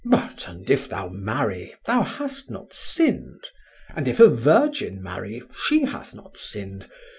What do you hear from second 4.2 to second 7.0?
virgin marry, she hath not sinned.